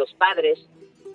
[0.00, 0.66] los padres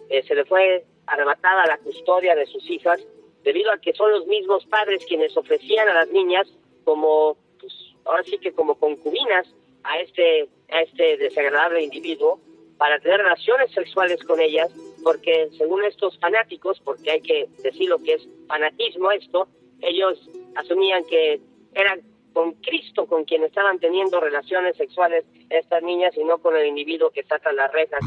[0.10, 3.02] eh, se le fue arrebatada la custodia de sus hijas
[3.44, 6.48] debido a que son los mismos padres quienes ofrecían a las niñas
[6.84, 7.74] como, pues,
[8.06, 9.48] ahora sí que como concubinas
[9.84, 12.40] a este, a este desagradable individuo
[12.78, 14.70] para tener relaciones sexuales con ellas,
[15.04, 19.48] porque según estos fanáticos, porque hay que decir lo que es fanatismo esto,
[19.82, 21.40] ellos asumían que
[21.74, 22.02] eran
[22.34, 27.10] con Cristo con quien estaban teniendo relaciones sexuales estas niñas y no con el individuo
[27.12, 28.02] que está tras las rejas.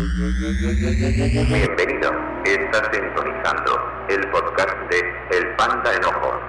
[0.00, 2.08] Bienvenido,
[2.46, 3.70] estás sintonizando
[4.08, 4.98] el podcast de
[5.36, 6.40] El Panda Enojo.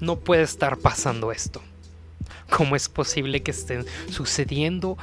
[0.00, 1.62] No puede estar pasando esto.
[2.50, 4.98] ¿Cómo es posible que estén sucediendo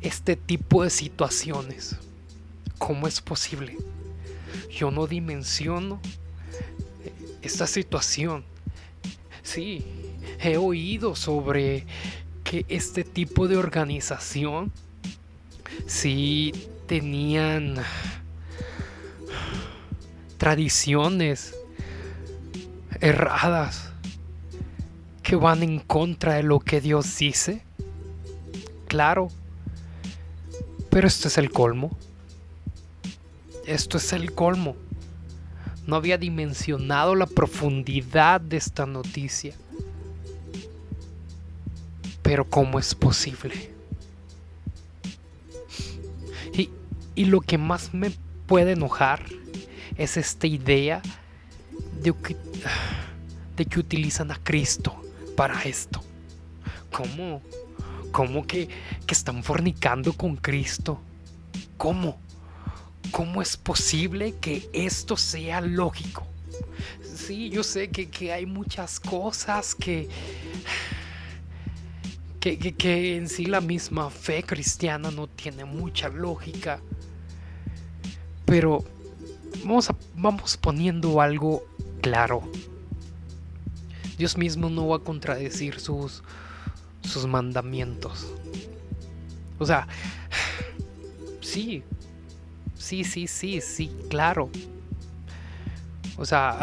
[0.00, 1.94] este tipo de situaciones?
[2.78, 3.78] ¿Cómo es posible?
[4.72, 6.00] Yo no dimensiono
[7.42, 8.42] esta situación.
[9.44, 10.07] Sí,
[10.40, 11.86] he oído sobre
[12.44, 14.72] que este tipo de organización
[15.86, 16.52] sí
[16.86, 17.76] tenían
[20.38, 21.54] tradiciones
[23.00, 23.92] erradas
[25.22, 27.62] que van en contra de lo que Dios dice.
[28.86, 29.28] Claro,
[30.90, 31.96] pero esto es el colmo.
[33.66, 34.74] Esto es el colmo.
[35.86, 39.54] No había dimensionado la profundidad de esta noticia.
[42.28, 43.70] Pero ¿cómo es posible?
[46.52, 46.68] Y,
[47.14, 48.12] y lo que más me
[48.46, 49.24] puede enojar
[49.96, 51.00] es esta idea
[52.02, 52.36] de que,
[53.56, 54.94] de que utilizan a Cristo
[55.36, 56.02] para esto.
[56.92, 57.40] ¿Cómo?
[58.12, 58.68] ¿Cómo que,
[59.06, 61.00] que están fornicando con Cristo?
[61.78, 62.20] ¿Cómo?
[63.10, 66.26] ¿Cómo es posible que esto sea lógico?
[67.02, 70.08] Sí, yo sé que, hay muchas cosas que,
[72.40, 76.80] que, en sí la misma fe cristiana no tiene mucha lógica.
[78.44, 78.84] Pero
[79.64, 81.66] vamos, vamos poniendo algo
[82.00, 82.42] claro.
[84.16, 86.22] Dios mismo no va a contradecir sus,
[87.02, 88.26] sus mandamientos.
[89.58, 89.86] O sea,
[91.40, 91.82] sí,
[92.88, 94.48] Sí, sí, sí, sí, claro.
[96.16, 96.60] O sea,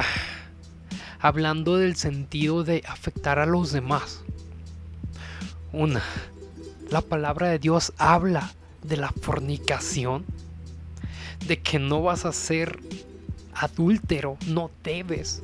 [1.19, 4.23] hablando del sentido de afectar a los demás.
[5.77, 6.01] Una,
[6.89, 10.23] la palabra de Dios habla de la fornicación,
[11.47, 12.79] de que no vas a ser
[13.53, 15.43] adúltero, no debes.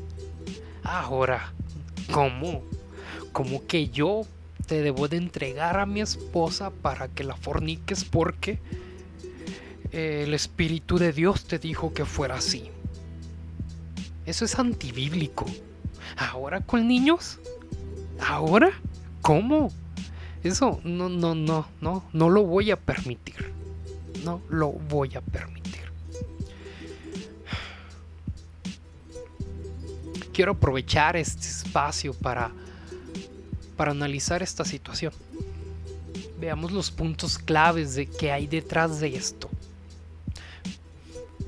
[0.84, 1.52] Ahora,
[2.14, 2.64] ¿cómo?
[3.34, 4.22] ¿Cómo que yo
[4.68, 8.58] te debo de entregar a mi esposa para que la forniques porque
[9.92, 12.72] el Espíritu de Dios te dijo que fuera así.
[14.26, 15.46] Eso es antibíblico.
[16.16, 17.38] ¿Ahora con niños?
[18.26, 18.72] ¿Ahora?
[19.22, 19.74] ¿Cómo?
[20.44, 23.54] Eso no, no, no, no, no lo voy a permitir.
[24.24, 25.82] No lo voy a permitir.
[30.34, 32.52] Quiero aprovechar este espacio para,
[33.78, 35.14] para analizar esta situación.
[36.40, 39.50] Veamos los puntos claves de que hay detrás de esto.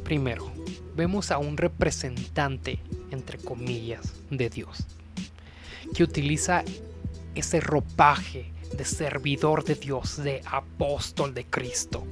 [0.04, 0.52] Primero,
[0.96, 2.78] vemos a un representante,
[3.10, 4.86] entre comillas, de Dios,
[5.96, 6.64] que utiliza
[7.34, 12.04] ese ropaje de servidor de Dios, de apóstol de Cristo.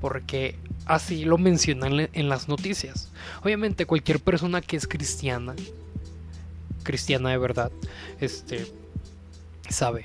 [0.00, 3.10] Porque así lo mencionan en las noticias.
[3.42, 5.54] Obviamente cualquier persona que es cristiana,
[6.82, 7.72] cristiana de verdad,
[8.20, 8.66] este,
[9.68, 10.04] sabe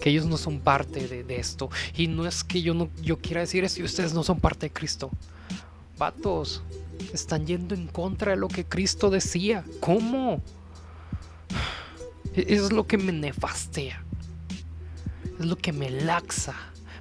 [0.00, 1.70] que ellos no son parte de, esto.
[1.96, 4.72] Y no es que yo no yo quiera decir eso, ustedes no son parte de
[4.72, 5.10] Cristo.
[5.96, 6.62] Patos,
[7.12, 9.64] están yendo en contra de lo que Cristo decía.
[9.80, 10.42] ¿Cómo?
[12.34, 14.04] Es lo que me nefastea.
[15.38, 16.54] Es lo que me laxa.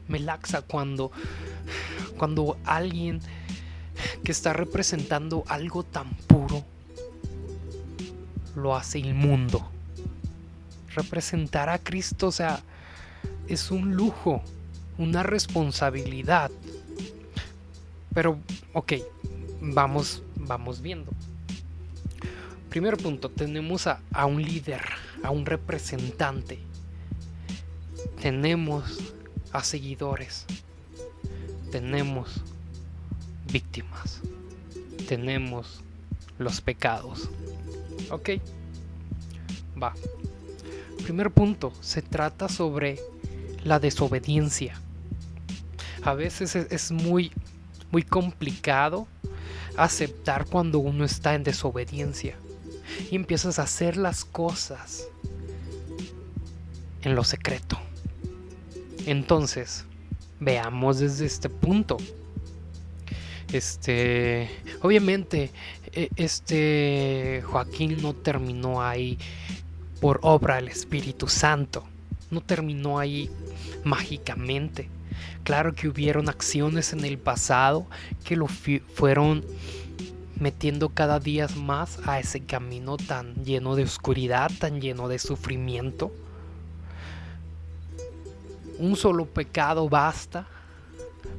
[0.08, 1.12] Me laxa cuando,
[2.18, 3.22] cuando alguien
[4.24, 6.64] que está representando algo tan puro
[8.56, 9.70] lo hace inmundo.
[10.96, 12.62] Representar a Cristo, o sea,
[13.48, 14.42] es un lujo,
[14.98, 16.52] una responsabilidad.
[18.14, 18.40] Pero,
[18.74, 18.94] ok,
[19.62, 21.12] vamos, vamos viendo.
[22.70, 24.82] Primer punto, tenemos a, a un líder,
[25.24, 26.60] a un representante.
[28.26, 29.14] Tenemos
[29.52, 30.48] a seguidores.
[31.72, 32.42] Tenemos
[33.54, 34.20] víctimas.
[35.08, 35.84] Tenemos
[36.40, 37.30] los pecados.
[38.10, 38.30] Ok.
[39.80, 39.94] Va.
[41.04, 43.00] Primer punto, se trata sobre
[43.64, 44.74] la desobediencia.
[46.02, 47.32] A veces es, muy
[47.92, 49.06] muy complicado
[49.78, 52.36] aceptar cuando uno está en desobediencia
[53.12, 55.10] y empiezas a hacer las cosas
[57.04, 57.85] en lo secreto.
[59.06, 59.86] Entonces,
[60.40, 61.98] veamos desde este punto.
[63.52, 64.50] Este,
[64.82, 65.52] obviamente,
[65.94, 69.18] e, este Joaquín no terminó ahí
[70.02, 71.84] por obra del Espíritu Santo.
[72.32, 73.30] No terminó ahí
[73.84, 74.90] mágicamente.
[75.44, 77.86] Claro que hubieron acciones en el pasado
[78.24, 79.46] que lo fueron
[80.40, 86.12] metiendo cada día más a ese camino tan lleno de oscuridad, tan lleno de sufrimiento.
[88.78, 90.48] Un solo pecado basta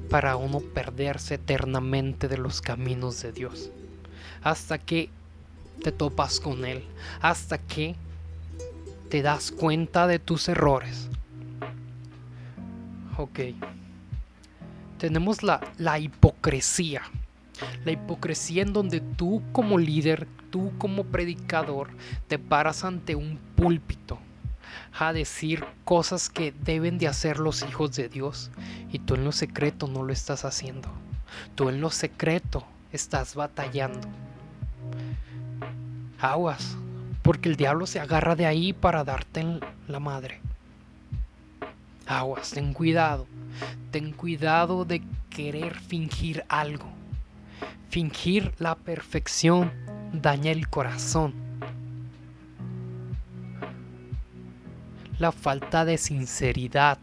[0.09, 3.71] para uno perderse eternamente de los caminos de Dios.
[4.43, 5.11] Hasta que
[5.83, 6.83] te topas con Él.
[7.21, 7.95] Hasta que
[9.11, 11.09] te das cuenta de tus errores.
[13.19, 13.41] Ok.
[14.99, 17.03] Tenemos la, la hipocresía.
[17.85, 21.91] La hipocresía en donde tú como líder, tú como predicador,
[22.29, 24.19] te paras ante un púlpito
[24.99, 28.51] a decir cosas que deben de hacer los hijos de Dios
[28.91, 30.89] y tú en lo secreto no lo estás haciendo.
[31.55, 34.09] Tú en lo secreto estás batallando.
[36.21, 36.77] Aguas,
[37.23, 40.41] porque el diablo se agarra de ahí para darte la madre.
[42.07, 43.27] Aguas, ten cuidado.
[43.91, 46.87] Ten cuidado de querer fingir algo.
[47.91, 49.73] Fingir la perfección
[50.13, 51.46] daña el corazón.
[55.19, 56.99] La falta de sinceridad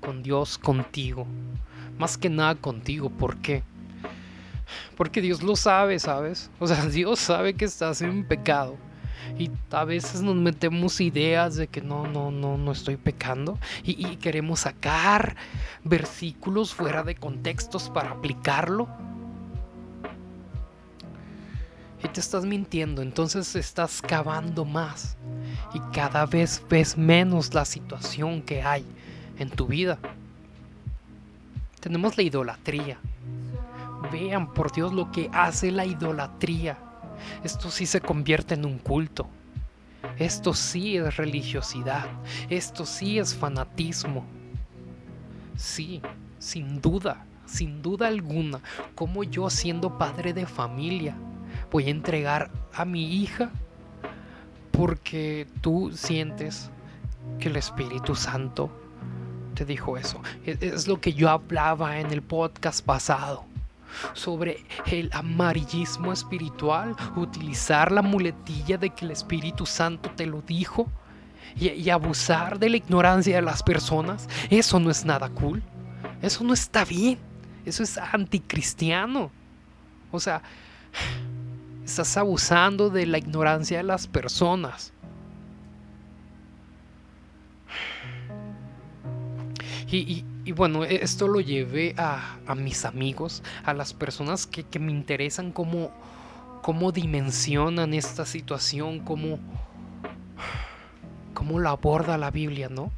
[0.00, 1.26] con Dios contigo.
[1.98, 3.10] Más que nada contigo.
[3.10, 3.64] ¿Por qué?
[4.96, 6.50] Porque Dios lo sabe, ¿sabes?
[6.60, 8.76] O sea, Dios sabe que estás en pecado.
[9.36, 13.58] Y a veces nos metemos ideas de que no, no, no, no estoy pecando.
[13.82, 15.36] Y, y queremos sacar
[15.82, 18.88] versículos fuera de contextos para aplicarlo
[22.02, 25.16] y te estás mintiendo, entonces estás cavando más
[25.74, 28.84] y cada vez ves menos la situación que hay
[29.38, 29.98] en tu vida.
[31.80, 32.98] Tenemos la idolatría.
[34.12, 36.78] Vean por Dios lo que hace la idolatría.
[37.42, 39.28] Esto sí se convierte en un culto.
[40.18, 42.06] Esto sí es religiosidad.
[42.48, 44.24] Esto sí es fanatismo.
[45.56, 46.00] Sí,
[46.38, 48.60] sin duda, sin duda alguna,
[48.94, 51.16] como yo siendo padre de familia,
[51.70, 53.50] voy a entregar a mi hija
[54.72, 56.70] porque tú sientes
[57.38, 58.70] que el Espíritu Santo
[59.54, 60.22] te dijo eso.
[60.46, 63.44] E-, es lo que yo hablaba en el podcast pasado
[64.12, 70.86] sobre el amarillismo espiritual, utilizar la muletilla de que el Espíritu Santo te lo dijo
[71.56, 75.62] y, y, abusar de la ignorancia de las personas, eso no es nada cool,
[76.20, 77.18] eso no está bien,
[77.64, 79.30] eso es anticristiano.
[80.12, 80.42] O sea,
[81.88, 84.92] Estás abusando de la ignorancia de las personas.
[89.90, 95.50] Y, bueno, e, esto lo llevé a, mis amigos, a las personas que, me interesan
[95.50, 95.90] cómo,
[96.60, 99.38] cómo dimensionan esta situación, cómo,
[101.32, 102.92] cómo la aborda la Biblia, ¿no?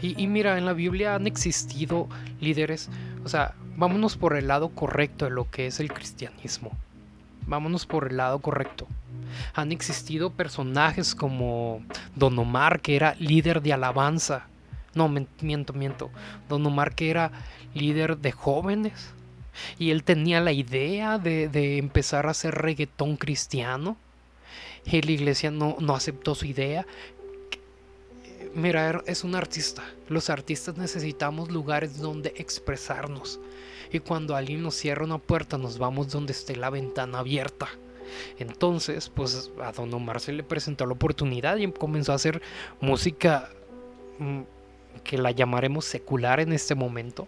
[0.00, 2.08] Y, y, mira, en la Biblia han existido
[2.40, 2.88] líderes,
[3.24, 6.70] o sea, vámonos por el lado correcto de lo que es el cristianismo
[7.46, 8.86] vámonos por el lado correcto.
[9.54, 11.82] Han existido personajes como
[12.14, 14.46] Don Omar, que era líder de alabanza.
[14.94, 16.10] No, miento, miento.
[16.48, 17.32] Don Omar, que era
[17.74, 19.12] líder de jóvenes.
[19.78, 23.96] Y él tenía la idea de, empezar a hacer reggaetón cristiano.
[24.84, 26.86] Y la iglesia no, no aceptó su idea.
[28.54, 29.82] Mira, es un artista.
[30.08, 33.40] Los artistas necesitamos lugares donde expresarnos
[33.92, 37.68] y cuando alguien nos cierra una puerta nos vamos donde esté la ventana abierta.
[38.38, 42.42] Entonces, pues a Don Omar se le presentó la oportunidad y comenzó a hacer
[42.80, 43.50] música
[44.20, 44.42] mm,
[45.02, 47.26] que la llamaremos secular en este momento.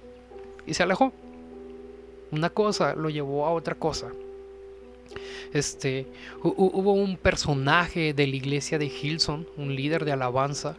[0.65, 1.13] Y se alejó.
[2.31, 4.13] Una cosa lo llevó a otra cosa.
[5.53, 6.07] Este,
[6.43, 10.77] hubo un personaje de la iglesia de Hilson, un líder de alabanza,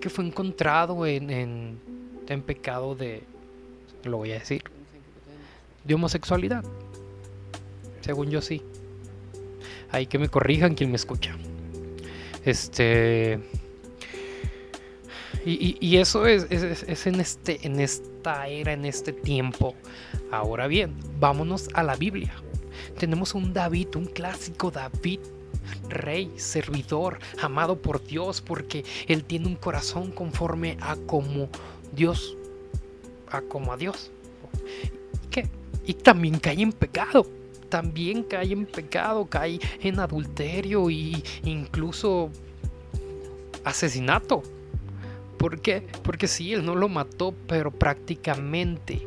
[0.00, 3.22] que fue encontrado en, en, pecado de,
[4.04, 4.62] lo voy a decir,
[5.84, 6.64] de homosexualidad.
[8.00, 8.62] Según yo sí.
[9.90, 11.36] Hay que me corrijan quien me escucha.
[12.44, 13.40] Este.
[15.44, 19.74] Y, eso es, es, en, este, en esta era, en este tiempo.
[20.30, 22.34] Ahora bien, vámonos a la Biblia.
[22.98, 25.20] Tenemos un David, un clásico David,
[25.88, 31.48] rey, servidor, amado por Dios, porque él tiene un corazón conforme a como
[31.94, 32.36] Dios,
[33.30, 34.10] a como a Dios.
[35.30, 35.48] ¿Qué?
[35.90, 37.26] y también cae en pecado.
[37.68, 42.30] También cae en pecado, cae en adulterio e incluso
[43.64, 44.42] asesinato.
[45.36, 45.86] ¿Por qué?
[46.02, 49.02] Porque sí, él no lo mató, pero prácticamente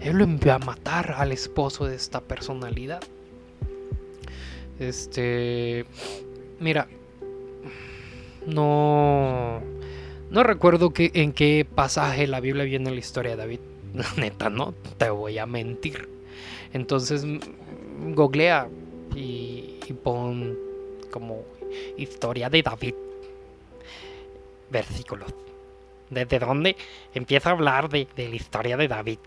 [0.00, 3.02] él lo envió a matar al esposo de esta personalidad.
[4.78, 5.84] Este,
[6.60, 6.88] mira,
[8.46, 9.60] no,
[10.30, 13.60] no recuerdo que, en qué pasaje la Biblia viene la historia de David.
[14.16, 16.08] Neta, no te voy a mentir.
[16.72, 17.24] Entonces,
[18.14, 18.68] googlea
[19.16, 20.56] y, y pon
[21.10, 21.42] como
[21.96, 22.94] historia de David.
[24.70, 25.34] Versículos.
[26.10, 26.76] ¿Desde dónde
[27.14, 29.18] empieza a hablar de, la historia de David?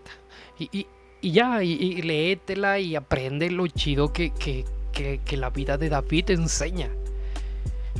[0.58, 0.86] Y,
[1.22, 4.32] ya, y, léetela y aprende lo chido que,
[5.32, 6.90] la vida de David enseña.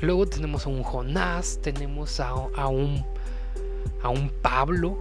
[0.00, 3.04] Luego tenemos a un Jonás, tenemos a, a, un
[4.02, 4.98] a un Pablo,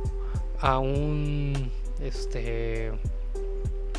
[0.59, 2.91] a un este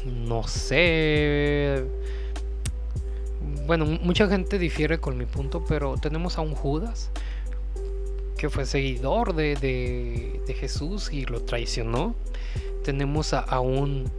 [0.05, 1.85] no sé
[3.67, 7.11] bueno, mucha gente difiere con mi punto, pero tenemos a un Judas
[8.37, 12.15] que fue seguidor de, de, Jesús y lo traicionó.
[12.83, 14.11] Tenemos a, un,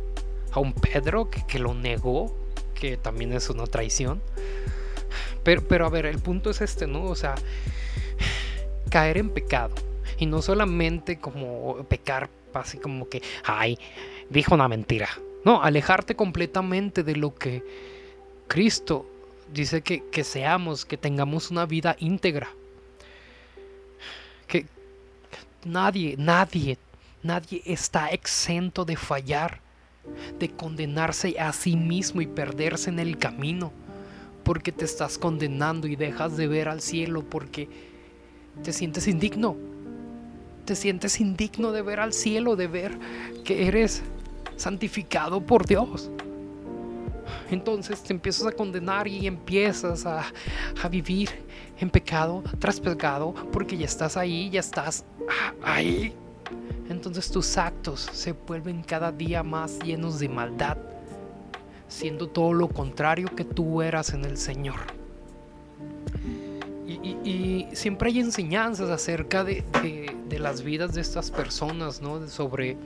[0.52, 2.34] a un Pedro que, que, lo negó,
[2.74, 4.22] que también es una traición.
[5.44, 7.04] Pero, pero a ver, el punto es este, ¿no?
[7.04, 7.36] O sea,
[8.90, 9.76] caer en pecado.
[10.18, 13.78] Y no solamente como pecar así como que, ay,
[14.30, 15.10] dijo una mentira.
[15.44, 17.64] No, alejarte completamente de lo que
[18.48, 19.06] Cristo
[19.52, 22.50] dice que, seamos, que tengamos una vida íntegra.
[24.48, 24.66] Que
[25.66, 26.78] nadie, nadie,
[27.22, 29.60] nadie está exento de fallar,
[30.40, 33.72] de condenarse a sí mismo y perderse en el camino,
[34.44, 37.70] porque te estás condenando y dejas de ver al cielo porque
[38.64, 39.56] te sientes indigno.
[40.66, 42.98] Te sientes indigno de ver al cielo, de ver
[43.44, 44.02] que eres
[44.56, 46.10] santificado por Dios
[47.52, 50.26] entonces te empiezas a condenar y empiezas a,
[50.90, 51.30] vivir
[51.80, 55.06] en pecado tras pecado porque ya estás ahí, ya estás
[55.64, 56.14] ahí.
[56.90, 60.78] Entonces tus actos se vuelven cada día más llenos de maldad,
[61.88, 64.80] siendo todo lo contrario que tú eras en el Señor.
[66.86, 69.64] Y, siempre hay enseñanzas acerca de,
[70.38, 72.28] las vidas de estas personas, ¿no?
[72.28, 72.78] Sobre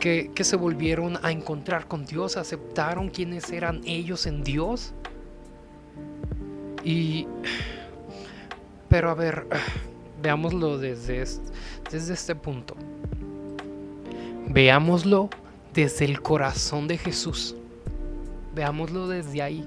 [0.00, 4.92] que, se volvieron a encontrar con Dios, aceptaron quiénes eran ellos en Dios.
[6.84, 7.26] Y...
[8.88, 9.46] Pero a ver,
[10.22, 11.24] veámoslo desde,
[11.90, 12.74] desde este punto.
[14.48, 15.28] Veámoslo
[15.74, 17.54] desde el corazón de Jesús.
[18.54, 19.64] Veámoslo desde ahí.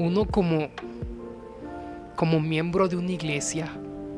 [0.00, 0.68] uno como,
[2.16, 3.68] como miembro de una iglesia,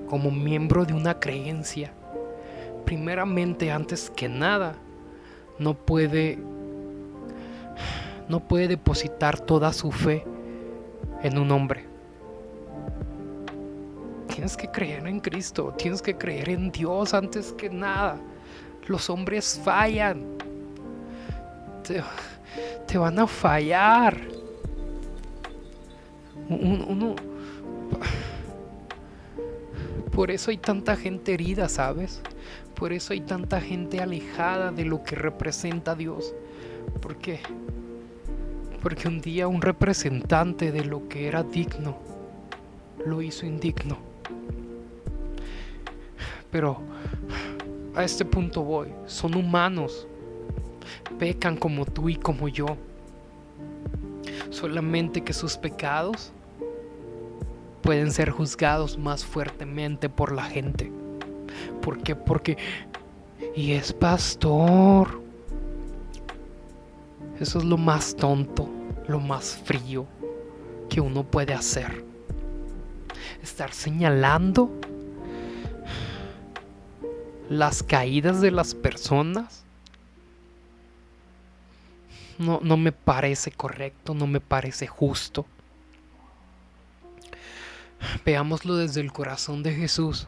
[0.08, 1.92] como miembro de una creencia,
[2.84, 4.76] primeramente, antes que nada,
[5.58, 6.38] no puede,
[8.28, 10.24] no puede depositar toda su fe
[11.24, 11.91] en un hombre.
[14.42, 18.18] Tienes que creer en Cristo, tienes que creer en Dios antes que nada.
[18.88, 20.36] Los hombres fallan.
[22.88, 24.20] Te, van a fallar
[26.48, 27.14] uno,
[30.10, 32.20] por eso hay tanta gente herida, ¿sabes?
[32.74, 36.34] Por eso hay tanta gente alejada de lo que representa Dios.
[37.00, 37.38] ¿Por qué?
[38.82, 41.96] Porque un día un representante de lo que era digno
[43.06, 44.10] lo hizo indigno.
[46.52, 46.78] Pero
[47.96, 48.88] a este punto voy.
[49.06, 50.06] Son humanos.
[51.18, 52.76] Pecan como tú y como yo
[54.50, 56.32] solamente que sus pecados
[57.82, 60.92] pueden ser juzgados más fuertemente por la gente.
[61.80, 62.14] ¿Por qué?
[62.14, 62.56] Porque...
[63.56, 65.20] Y es pastor.
[67.40, 68.68] Eso es lo más tonto,
[69.08, 70.06] lo más frío
[70.88, 72.04] que uno puede hacer.
[73.42, 74.70] Estar señalando
[77.52, 79.64] las caídas de las personas
[82.38, 85.46] no, no me parece correcto, no me parece justo.
[88.24, 90.26] Veámoslo desde el corazón de Jesús.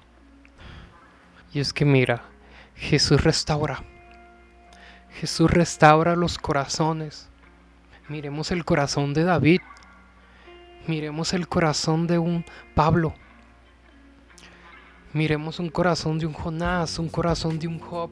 [1.53, 2.25] Y es que mira,
[2.77, 3.83] Jesús restaura.
[5.19, 7.29] Jesús restaura los corazones.
[8.09, 9.61] Miremos el corazón de David.
[10.87, 13.15] Miremos el corazón de un Pablo.
[15.15, 18.11] Miremos un corazón de un Jonás, un corazón de un Job.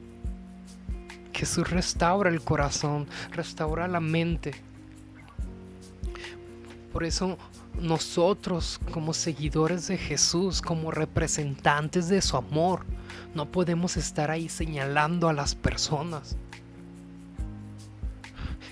[1.32, 4.52] Jesús restaura el corazón, restaura la mente.
[6.92, 7.38] Por eso
[7.80, 12.86] nosotros como seguidores de Jesús, como representantes de su amor,
[13.34, 16.36] no podemos estar ahí señalando a las personas.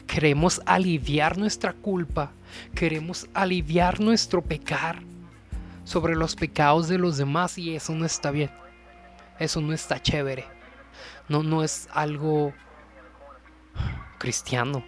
[0.06, 2.30] Queremos aliviar nuestra culpa,
[2.76, 5.09] queremos aliviar nuestro pecar.
[5.90, 8.52] Sobre los pecados de los demás y eso no está bien.
[9.40, 10.46] Eso no está chévere.
[11.28, 12.54] No, no es algo
[14.18, 14.84] cristiano.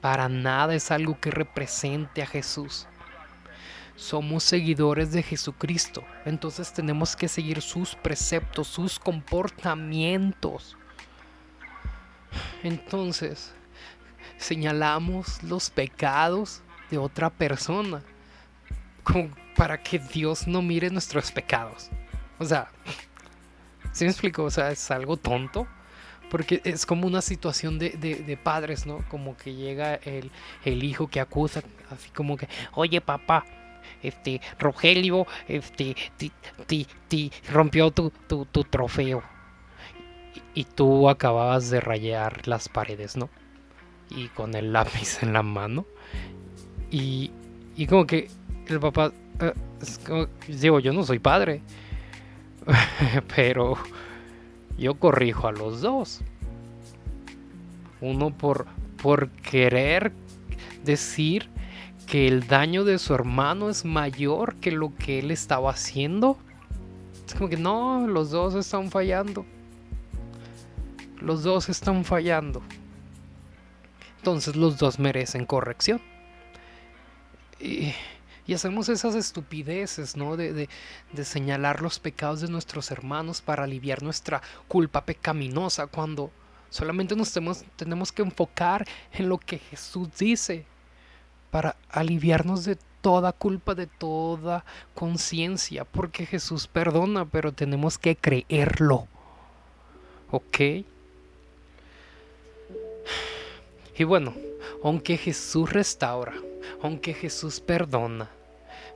[0.00, 2.88] Para nada es algo que represente a Jesús.
[3.94, 6.02] Somos seguidores de Jesucristo.
[6.24, 10.76] Entonces tenemos que seguir sus preceptos, sus comportamientos.
[12.64, 13.54] Entonces,
[14.38, 18.02] señalamos los pecados de otra persona.
[19.04, 21.90] Como para que Dios no mire nuestros pecados.
[22.38, 22.68] O sea,
[23.92, 24.44] ¿sí me explico?
[24.44, 25.66] O sea, es algo tonto.
[26.30, 29.04] Porque es como una situación de, padres, ¿no?
[29.08, 30.30] Como que llega el,
[30.64, 33.44] hijo que acusa, así como que, oye papá,
[34.02, 35.94] este, Rogelio, este,
[36.66, 39.22] ti, rompió tu, tu, trofeo.
[40.54, 43.28] Y, y tú acababas de rayar las paredes, ¿no?
[44.10, 45.86] Y con el lápiz en la mano.
[46.90, 47.30] Y,
[47.76, 48.28] y como que
[48.66, 49.54] el papá, eh,
[50.48, 51.60] digo, yo no soy padre,
[53.36, 53.76] pero
[54.78, 56.20] yo corrijo a los dos.
[58.00, 58.66] Uno por,
[59.00, 60.12] por querer
[60.84, 61.48] decir
[62.06, 66.36] que el daño de su hermano es mayor que lo que él estaba haciendo.
[67.26, 69.46] Es como que no, los dos están fallando.
[71.20, 72.62] Los dos están fallando.
[74.18, 76.00] Entonces los dos merecen corrección.
[77.60, 77.92] Y,
[78.52, 80.36] hacemos esas estupideces, ¿no?
[80.36, 80.68] De,
[81.22, 86.30] señalar los pecados de nuestros hermanos para aliviar nuestra culpa pecaminosa cuando
[86.68, 90.66] solamente nos tenemos, tenemos que enfocar en lo que Jesús dice
[91.50, 99.06] para aliviarnos de toda culpa, de toda conciencia, porque Jesús perdona, pero tenemos que creerlo.
[100.30, 100.60] ¿Ok?
[103.96, 104.34] Y bueno,
[104.82, 106.34] aunque Jesús restaura,
[106.82, 108.30] aunque Jesús perdona,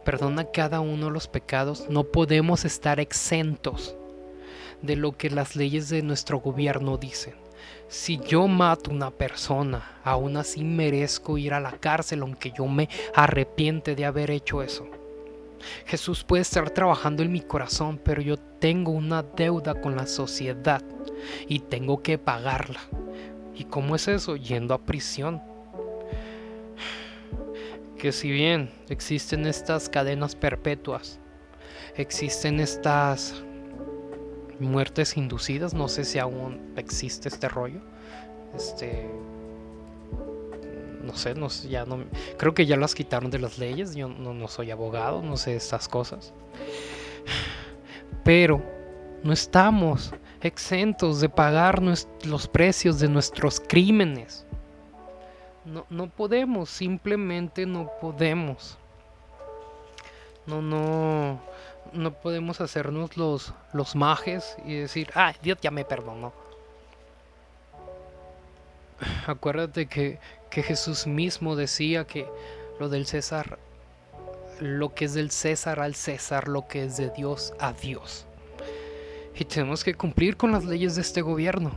[0.05, 3.95] perdona cada uno los pecados, no podemos estar exentos
[4.83, 7.35] de lo que las leyes de nuestro gobierno dicen.
[7.89, 12.67] Si yo mato a una persona, aún así merezco ir a la cárcel aunque yo
[12.67, 14.87] me arrepiente de haber hecho eso.
[15.87, 20.83] Jesús puede estar trabajando en mi corazón, pero yo tengo una deuda con la sociedad
[21.49, 22.81] y tengo que pagarla.
[23.55, 24.37] ¿Y cómo es eso?
[24.37, 25.43] Yendo a prisión.
[27.99, 31.19] Que si bien existen estas cadenas perpetuas,
[31.97, 33.43] existen estas
[34.61, 37.81] muertes inducidas, no sé si aún existe este rollo.
[38.55, 39.11] Este
[41.03, 42.05] no sé, no ya no
[42.37, 45.57] creo que ya las quitaron de las leyes, yo no, no soy abogado, no sé
[45.57, 46.35] estas cosas.
[48.25, 48.63] Pero
[49.23, 54.47] no estamos exentos de pagar los precios de nuestros crímenes.
[55.69, 58.79] No, no podemos, simplemente no podemos.
[60.47, 61.41] No, no,
[61.93, 66.33] no podemos hacernos los, los majes y decir, ah, Dios ya me perdonó.
[69.27, 72.27] Acuérdate que, que Jesús mismo decía que
[72.81, 73.59] lo del César,
[74.61, 78.25] lo que es del César al César, lo que es de Dios a Dios.
[79.35, 81.73] Y tenemos que cumplir con las leyes de este gobierno.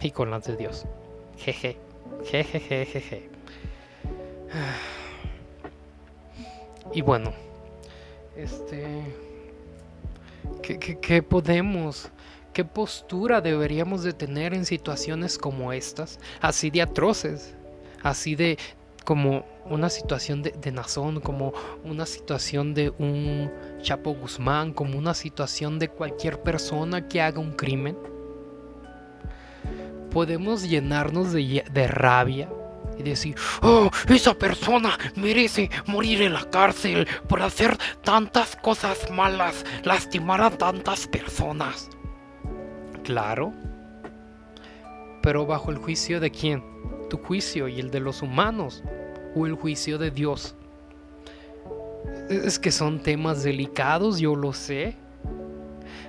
[0.00, 0.86] Y con las de Dios.
[1.36, 1.89] Jeje.
[2.24, 2.86] Jejeje.
[2.86, 3.28] Jeje.
[6.92, 7.32] Y bueno.
[8.36, 9.02] Este.
[10.62, 12.10] ¿qué, qué, podemos?
[12.52, 16.18] ¿Qué postura deberíamos de tener en situaciones como estas?
[16.40, 17.54] Así de atroces.
[18.02, 18.58] Así de,
[19.04, 21.52] como una situación de, de, Nazón, como
[21.84, 23.50] una situación de un
[23.82, 27.96] Chapo Guzmán, como una situación de cualquier persona que haga un crimen.
[30.10, 32.48] Podemos llenarnos de, rabia
[32.98, 39.64] y decir, oh, esa persona merece morir en la cárcel por hacer tantas cosas malas,
[39.84, 41.88] lastimar a tantas personas.
[43.04, 43.52] Claro,
[45.22, 46.62] pero bajo el juicio de quién?
[47.08, 48.82] Tu juicio y el de los humanos
[49.34, 50.54] o el juicio de Dios.
[52.28, 54.96] Es que son temas delicados, yo lo sé.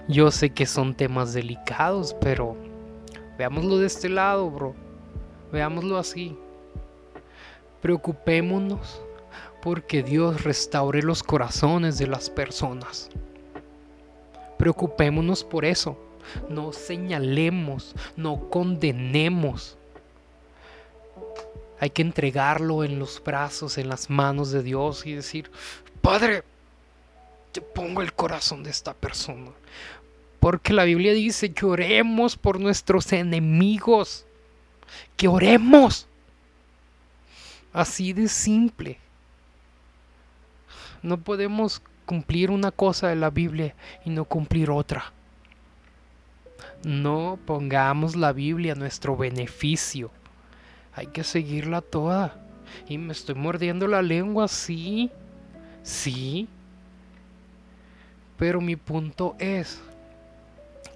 [0.08, 2.58] Yo sé que son temas delicados, pero
[3.42, 4.76] veámoslo de este lado, bro.
[5.52, 6.38] Veámoslo así.
[7.82, 9.02] Preocupémonos
[9.64, 13.10] porque Dios restaure los corazones de las personas.
[14.60, 15.98] Preocupémonos por eso.
[16.50, 19.76] No señalemos, no condenemos
[21.80, 25.50] hay que entregarlo en los brazos, en las manos de Dios y decir,
[26.00, 26.44] Padre,
[27.52, 29.50] te pongo el corazón de esta persona.
[30.42, 34.26] Porque la Biblia dice que oremos por nuestros enemigos.
[35.16, 36.08] Que oremos.
[37.72, 38.98] Así de simple.
[41.04, 45.14] No podemos cumplir una cosa de la Biblia y no cumplir otra.
[46.84, 50.10] No pongamos la Biblia a nuestro beneficio.
[50.96, 52.36] Hay que seguirla toda.
[52.88, 55.12] Y me estoy mordiendo la lengua, sí.
[55.84, 56.48] Sí.
[58.38, 59.80] Pero mi punto es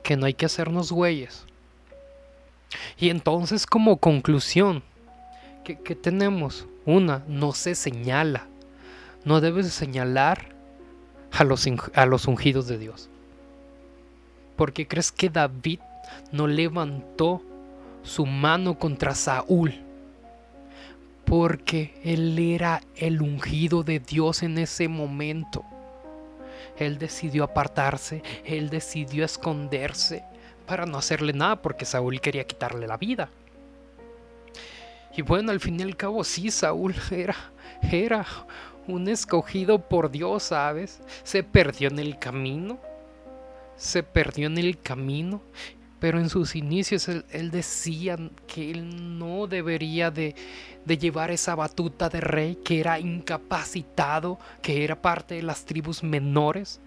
[0.04, 1.46] que no hay que hacernos güeyes.
[2.98, 4.84] Y entonces como conclusión,
[5.64, 6.68] ¿qué, tenemos?
[6.86, 8.48] Una, no se señala.
[9.24, 10.50] No debes señalar
[11.32, 13.10] a los, a los ungidos de Dios.
[14.56, 15.80] Porque crees que David
[16.32, 17.42] no levantó
[18.04, 19.74] su mano contra Saúl.
[21.26, 25.66] Porque él era el ungido de Dios en ese momento.
[26.78, 30.24] Él decidió apartarse, él decidió esconderse
[30.66, 33.30] para no hacerle nada porque Saúl quería quitarle la vida.
[35.16, 37.36] Y bueno, al fin y al cabo sí, Saúl era,
[37.82, 38.26] era
[38.88, 41.02] un escogido por Dios, ¿sabes?
[41.24, 42.78] Se perdió en el camino.
[43.78, 45.42] Se perdió en el camino.
[46.06, 48.16] Pero en sus inicios él, decía
[48.46, 50.36] que él no debería de,
[50.86, 56.04] de llevar esa batuta de rey, que era incapacitado, que era parte de las tribus
[56.04, 56.80] menores.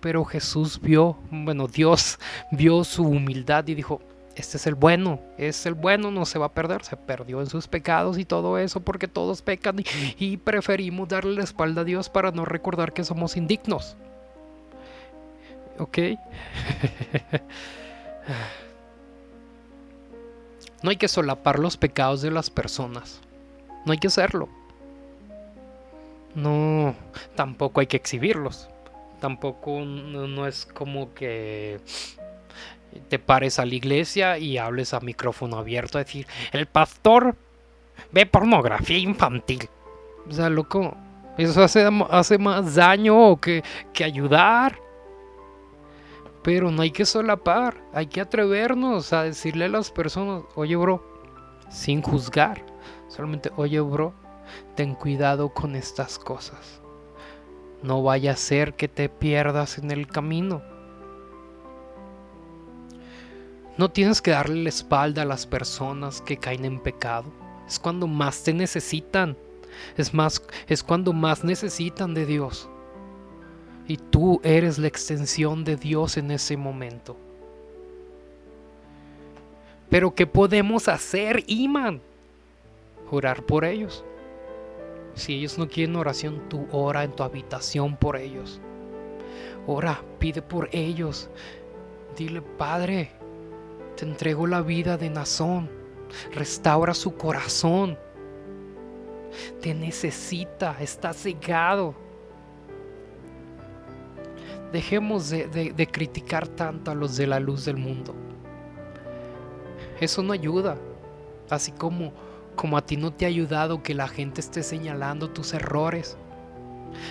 [0.00, 2.18] Pero Jesús vio, bueno, Dios
[2.50, 4.00] vio su humildad y dijo,
[4.36, 7.50] este es el bueno, es el bueno, no se va a perder, se perdió en
[7.50, 9.84] sus pecados y todo eso porque todos pecan
[10.18, 13.98] y, preferimos darle la espalda a Dios para no recordar que somos indignos.
[15.78, 15.98] ¿Ok?
[20.82, 23.20] no hay que solapar los pecados de las personas,
[23.86, 24.48] no hay que hacerlo.
[26.34, 26.94] No,
[27.34, 28.68] tampoco hay que exhibirlos.
[29.20, 31.78] Tampoco no es como que
[33.08, 37.36] te pares a la iglesia y hables a micrófono abierto, a decir, el pastor
[38.10, 39.68] ve pornografía infantil.
[40.28, 40.96] O sea, loco,
[41.38, 44.78] eso hace, hace más daño que, que ayudar.
[46.42, 51.04] Pero no hay que solapar, hay que atrevernos a decirle a las personas, oye bro,
[51.70, 52.64] sin juzgar,
[53.08, 54.12] solamente, oye bro,
[54.74, 56.80] ten cuidado con estas cosas.
[57.82, 60.62] No vaya a ser que te pierdas en el camino.
[63.78, 67.32] No tienes que darle la espalda a las personas que caen en pecado.
[67.66, 69.36] Es cuando más te necesitan.
[69.96, 72.68] Es más, es cuando más necesitan de Dios.
[73.86, 77.16] Y tú eres la extensión de Dios en ese momento.
[79.90, 82.00] Pero ¿qué podemos hacer, Iman?
[83.10, 84.04] Orar por ellos.
[85.14, 88.60] Si ellos no quieren oración, tú ora en tu habitación por ellos.
[89.66, 91.28] Ora, pide por ellos.
[92.16, 93.10] Dile, Padre,
[93.96, 95.68] te entrego la vida de Nazón.
[96.32, 97.98] Restaura su corazón.
[99.60, 101.94] Te necesita, está cegado.
[104.72, 108.14] Dejemos de, criticar tanto a los de la luz del mundo.
[110.00, 110.78] Eso no ayuda.
[111.50, 112.12] Así como,
[112.56, 116.16] como a ti no te ha ayudado que la gente esté señalando tus errores.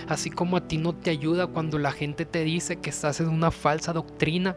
[0.08, 3.28] Así como a ti no te ayuda cuando la gente te dice que estás en
[3.28, 4.56] una falsa doctrina.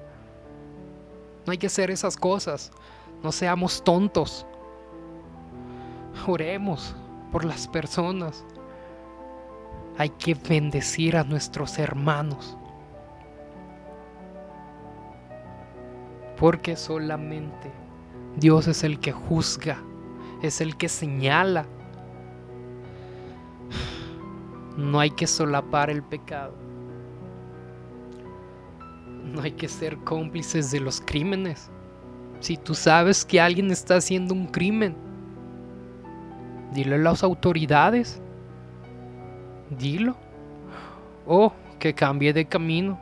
[1.45, 2.71] No hay que hacer esas cosas.
[3.23, 4.47] No seamos tontos.
[6.25, 6.95] Oremos
[7.31, 8.43] por las personas.
[9.97, 12.57] Hay que bendecir a nuestros hermanos.
[16.37, 17.71] Porque solamente
[18.37, 19.77] Dios es el que juzga,
[20.41, 21.65] es el que señala.
[24.77, 26.53] No hay que solapar el pecado.
[29.23, 31.69] No hay que ser cómplices de los crímenes.
[32.41, 34.95] Si tú sabes que alguien está haciendo un crimen,
[36.73, 38.21] dile a las autoridades.
[39.69, 40.17] Dilo.
[41.25, 42.99] O que cambie de camino,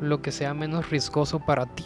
[0.00, 1.84] lo que sea menos riesgoso para ti.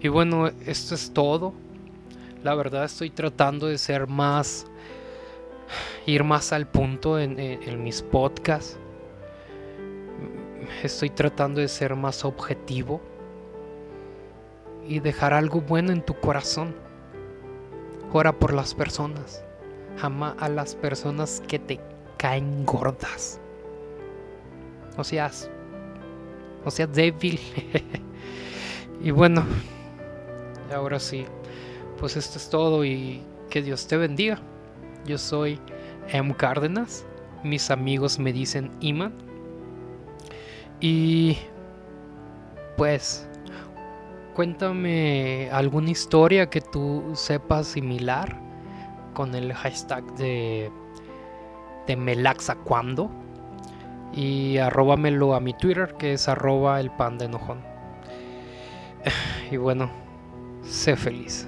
[0.00, 1.52] Y bueno, esto es todo.
[2.42, 4.66] La verdad estoy tratando de ser más,
[6.06, 7.36] ir más al punto en,
[7.84, 8.78] mis podcasts
[10.82, 13.00] estoy tratando de ser más objetivo
[14.86, 16.74] y dejar algo bueno en tu corazón.
[18.12, 19.44] Ora por las personas.
[20.00, 21.80] Ama a las personas que te
[22.16, 23.40] caen gordas.
[24.96, 25.50] No seas.
[26.64, 27.38] No seas débil.
[29.02, 29.44] y bueno.
[30.74, 31.26] Ahora sí.
[31.98, 34.38] Pues esto es todo y que Dios te bendiga.
[35.04, 35.60] Yo soy
[36.08, 36.34] M.
[36.36, 37.04] Cárdenas.
[37.42, 39.12] Mis amigos me dicen Iman.
[40.80, 41.36] Y
[42.76, 43.28] pues
[44.34, 48.40] cuéntame alguna historia que tú sepas similar
[49.12, 50.70] con el hashtag de
[51.86, 53.10] ¿Te me laxa cuándo?
[54.12, 57.60] Y arróbamelo a mi Twitter, que es arroba el pan de enojón.
[59.50, 59.90] Y bueno,
[60.64, 61.46] sé feliz.